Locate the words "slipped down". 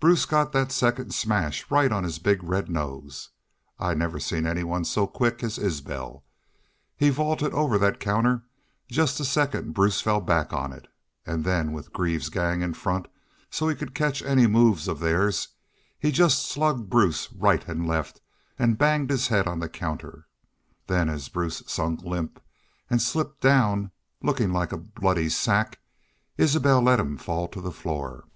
22.98-23.90